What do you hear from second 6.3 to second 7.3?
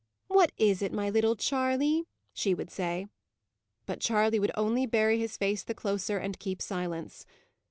keep silence.